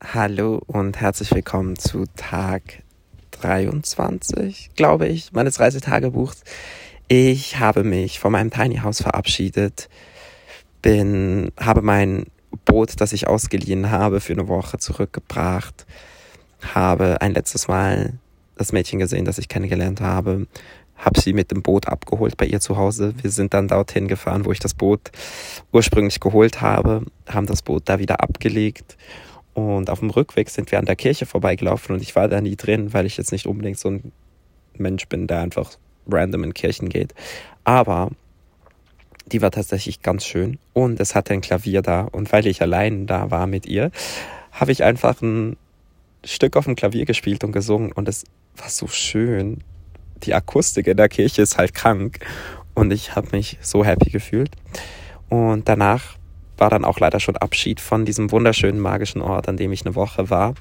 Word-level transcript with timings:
Hallo 0.00 0.62
und 0.68 1.00
herzlich 1.00 1.32
willkommen 1.34 1.76
zu 1.76 2.04
Tag 2.14 2.62
23, 3.32 4.70
glaube 4.76 5.08
ich, 5.08 5.32
meines 5.32 5.58
Reisetagebuchs. 5.58 6.44
Ich 7.08 7.58
habe 7.58 7.82
mich 7.82 8.20
von 8.20 8.30
meinem 8.30 8.52
Tiny 8.52 8.76
House 8.76 9.02
verabschiedet, 9.02 9.88
bin, 10.82 11.50
habe 11.58 11.82
mein 11.82 12.26
Boot, 12.64 13.00
das 13.00 13.12
ich 13.12 13.26
ausgeliehen 13.26 13.90
habe, 13.90 14.20
für 14.20 14.34
eine 14.34 14.46
Woche 14.46 14.78
zurückgebracht, 14.78 15.84
habe 16.62 17.20
ein 17.20 17.34
letztes 17.34 17.66
Mal 17.66 18.14
das 18.56 18.70
Mädchen 18.70 19.00
gesehen, 19.00 19.24
das 19.24 19.38
ich 19.38 19.48
kennengelernt 19.48 20.00
habe, 20.00 20.46
habe 20.96 21.20
sie 21.20 21.32
mit 21.32 21.50
dem 21.50 21.62
Boot 21.62 21.88
abgeholt 21.88 22.36
bei 22.36 22.46
ihr 22.46 22.60
zu 22.60 22.76
Hause. 22.76 23.14
Wir 23.20 23.32
sind 23.32 23.52
dann 23.52 23.66
dorthin 23.66 24.06
gefahren, 24.06 24.44
wo 24.44 24.52
ich 24.52 24.60
das 24.60 24.74
Boot 24.74 25.10
ursprünglich 25.72 26.20
geholt 26.20 26.60
habe, 26.60 27.04
haben 27.28 27.46
das 27.46 27.62
Boot 27.62 27.82
da 27.86 27.98
wieder 27.98 28.20
abgelegt 28.22 28.96
und 29.58 29.90
auf 29.90 29.98
dem 29.98 30.10
Rückweg 30.10 30.50
sind 30.50 30.70
wir 30.70 30.78
an 30.78 30.84
der 30.84 30.94
Kirche 30.94 31.26
vorbeigelaufen 31.26 31.96
und 31.96 32.00
ich 32.00 32.14
war 32.14 32.28
da 32.28 32.40
nie 32.40 32.54
drin, 32.54 32.92
weil 32.92 33.06
ich 33.06 33.16
jetzt 33.16 33.32
nicht 33.32 33.46
unbedingt 33.46 33.76
so 33.76 33.90
ein 33.90 34.12
Mensch 34.74 35.08
bin, 35.08 35.26
der 35.26 35.40
einfach 35.40 35.72
random 36.08 36.44
in 36.44 36.54
Kirchen 36.54 36.88
geht. 36.88 37.12
Aber 37.64 38.12
die 39.26 39.42
war 39.42 39.50
tatsächlich 39.50 40.00
ganz 40.00 40.24
schön 40.24 40.58
und 40.74 41.00
es 41.00 41.16
hatte 41.16 41.34
ein 41.34 41.40
Klavier 41.40 41.82
da 41.82 42.02
und 42.02 42.32
weil 42.32 42.46
ich 42.46 42.62
allein 42.62 43.08
da 43.08 43.32
war 43.32 43.48
mit 43.48 43.66
ihr, 43.66 43.90
habe 44.52 44.70
ich 44.70 44.84
einfach 44.84 45.20
ein 45.22 45.56
Stück 46.24 46.56
auf 46.56 46.66
dem 46.66 46.76
Klavier 46.76 47.04
gespielt 47.04 47.42
und 47.42 47.50
gesungen 47.50 47.90
und 47.90 48.08
es 48.08 48.24
war 48.56 48.68
so 48.68 48.86
schön. 48.86 49.64
Die 50.22 50.34
Akustik 50.34 50.86
in 50.86 50.96
der 50.96 51.08
Kirche 51.08 51.42
ist 51.42 51.58
halt 51.58 51.74
krank 51.74 52.20
und 52.74 52.92
ich 52.92 53.16
habe 53.16 53.28
mich 53.32 53.58
so 53.60 53.84
happy 53.84 54.10
gefühlt. 54.10 54.50
Und 55.28 55.68
danach 55.68 56.16
war 56.58 56.70
dann 56.70 56.84
auch 56.84 57.00
leider 57.00 57.20
schon 57.20 57.36
Abschied 57.36 57.80
von 57.80 58.04
diesem 58.04 58.30
wunderschönen 58.30 58.80
magischen 58.80 59.22
Ort, 59.22 59.48
an 59.48 59.56
dem 59.56 59.72
ich 59.72 59.84
eine 59.84 59.94
Woche 59.94 60.30
war. 60.30 60.54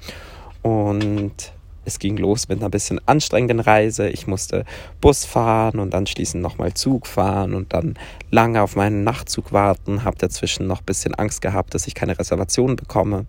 Und 0.62 1.54
es 1.86 2.00
ging 2.00 2.18
los 2.18 2.50
mit 2.50 2.60
einer 2.60 2.70
bisschen 2.70 3.00
anstrengenden 3.06 3.60
Reise. 3.62 4.10
Ich 4.10 4.28
musste 4.28 4.66
Bus 5.00 5.24
fahren 5.24 5.80
und 5.80 5.96
anschließend 5.96 6.44
nochmal 6.44 6.74
Zug 6.74 7.08
fahren 7.08 7.54
und 7.54 7.74
dann 7.74 7.96
lange 8.30 8.62
auf 8.62 8.76
meinen 8.76 9.04
Nachtzug 9.04 9.54
warten. 9.54 10.04
Habe 10.04 10.18
dazwischen 10.18 10.68
noch 10.68 10.82
ein 10.82 10.86
bisschen 10.86 11.16
Angst 11.16 11.42
gehabt, 11.42 11.74
dass 11.74 11.88
ich 11.88 11.96
keine 11.96 12.20
Reservation 12.20 12.76
bekomme 12.76 13.26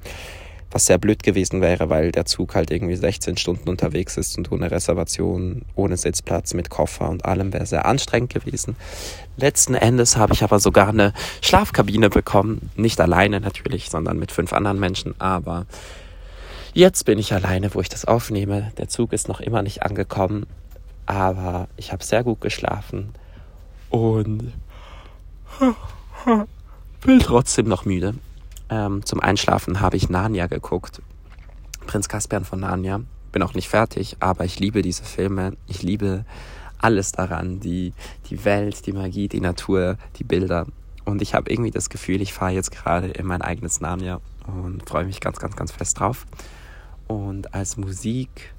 was 0.71 0.87
sehr 0.87 0.99
blöd 0.99 1.23
gewesen 1.23 1.61
wäre, 1.61 1.89
weil 1.89 2.13
der 2.13 2.27
Zug 2.27 2.55
halt 2.55 2.71
irgendwie 2.71 2.97
16 2.97 3.37
Stunden 3.37 3.69
unterwegs 3.69 4.17
ist 4.17 4.37
und 4.37 4.53
ohne 4.53 4.71
Reservation, 4.71 5.63
ohne 5.75 5.97
Sitzplatz, 5.97 6.53
mit 6.55 6.69
Koffer 6.69 7.09
und 7.09 7.25
allem 7.25 7.53
wäre 7.53 7.67
sehr 7.67 7.87
anstrengend 7.87 8.35
gewesen. 8.35 8.77
Letzten 9.37 9.75
Endes 9.75 10.17
habe 10.17 10.35
ich 10.35 10.43
aber 10.43 10.61
sogar 10.61 10.89
eine 10.89 11.15
Schlafkabine 11.41 12.11
bekommen, 12.11 12.71
nicht 12.77 13.01
alleine 13.01 13.41
natürlich, 13.41 13.89
sondern 13.89 14.19
mit 14.19 14.31
fünf 14.31 14.53
anderen 14.53 14.79
Menschen, 14.79 15.15
aber 15.19 15.67
jetzt 16.75 17.05
bin 17.05 17.19
ich 17.19 17.33
alleine, 17.33 17.75
wo 17.75 17.81
ich 17.81 17.89
das 17.89 18.05
aufnehme. 18.05 18.73
Der 18.77 18.89
Zug 18.89 19.13
ist 19.13 19.29
noch 19.29 19.41
immer 19.41 19.63
nicht 19.63 19.83
angekommen, 19.83 20.47
aber 21.07 21.69
ich 21.77 21.93
habe 21.93 22.05
sehr 22.05 22.23
gut 22.25 22.43
geschlafen 22.43 23.15
und 23.89 24.53
bin 27.01 27.21
trotzdem 27.21 27.69
noch 27.69 27.87
müde. 27.87 28.15
Ähm, 28.71 29.05
zum 29.05 29.21
Einschlafen 29.21 29.81
habe 29.81 29.97
ich 29.97 30.09
Narnia 30.09 30.47
geguckt. 30.47 31.03
Prinz 31.87 32.09
Caspian 32.09 32.45
von 32.45 32.61
Narnia. 32.61 33.01
Bin 33.33 33.43
auch 33.43 33.55
nicht 33.55 33.69
fertig, 33.69 34.17
aber 34.21 34.45
ich 34.45 34.59
liebe 34.59 34.83
diese 34.83 35.05
Filme. 35.05 35.57
Ich 35.67 35.83
liebe 35.83 36.25
alles 36.79 37.13
daran. 37.13 37.61
Die, 37.61 37.93
die 38.31 38.45
Welt, 38.45 38.87
die 38.87 38.93
Magie, 38.93 39.29
die 39.29 39.41
Natur, 39.41 39.97
die 40.17 40.25
Bilder. 40.25 40.67
Und 41.05 41.23
ich 41.23 41.35
habe 41.35 41.51
irgendwie 41.51 41.71
das 41.71 41.89
Gefühl, 41.89 42.21
ich 42.21 42.33
fahre 42.33 42.53
jetzt 42.53 42.71
gerade 42.71 43.09
in 43.09 43.27
mein 43.27 43.43
eigenes 43.43 43.81
Narnia 43.81 44.21
und 44.47 44.87
freue 44.89 45.05
mich 45.05 45.21
ganz, 45.21 45.39
ganz, 45.39 45.57
ganz 45.57 45.73
fest 45.73 45.99
drauf. 45.99 46.27
Und 47.07 47.55
als 47.55 47.77
Musik 47.77 48.53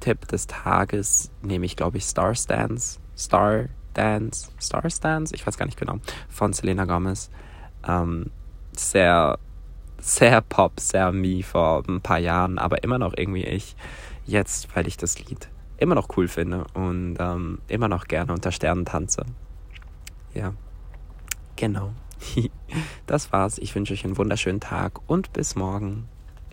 Tipp 0.00 0.26
des 0.28 0.46
Tages 0.46 1.30
nehme 1.42 1.66
ich, 1.66 1.76
glaube 1.76 1.98
ich, 1.98 2.04
Star 2.04 2.34
Stance, 2.34 2.98
Star 3.16 3.66
Dance, 3.94 4.50
Star 4.60 4.88
Stance, 4.90 5.34
ich 5.34 5.46
weiß 5.46 5.58
gar 5.58 5.66
nicht 5.66 5.78
genau, 5.78 5.98
von 6.28 6.52
Selena 6.52 6.84
Gomez. 6.84 7.30
Ähm, 7.86 8.30
sehr, 8.76 9.38
sehr 9.98 10.40
Pop, 10.40 10.80
sehr 10.80 11.12
Me 11.12 11.42
vor 11.42 11.82
ein 11.88 12.00
paar 12.00 12.18
Jahren, 12.18 12.58
aber 12.58 12.82
immer 12.82 12.98
noch 12.98 13.14
irgendwie 13.16 13.44
ich 13.44 13.76
jetzt, 14.26 14.74
weil 14.74 14.86
ich 14.86 14.96
das 14.96 15.18
Lied 15.18 15.48
immer 15.80 15.94
noch 15.94 16.08
cool 16.16 16.28
finde 16.28 16.66
und 16.74 17.16
ähm, 17.18 17.58
immer 17.66 17.88
noch 17.88 18.06
gerne 18.06 18.32
unter 18.32 18.52
Sternen 18.52 18.84
tanze. 18.84 19.24
Ja, 20.34 20.54
genau. 21.56 21.92
Das 23.06 23.32
war's. 23.32 23.58
Ich 23.58 23.74
wünsche 23.74 23.94
euch 23.94 24.04
einen 24.04 24.16
wunderschönen 24.16 24.60
Tag 24.60 25.00
und 25.08 25.32
bis 25.32 25.56
morgen. 25.56 26.08